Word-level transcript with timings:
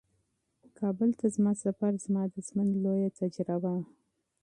کابل 0.79 1.09
ته 1.19 1.25
زما 1.35 1.53
سفر 1.63 1.91
زما 2.05 2.23
د 2.33 2.35
ژوند 2.47 2.69
یوه 2.73 2.81
لویه 2.83 3.09
تجربه 3.19 3.69
وه. 3.75 3.85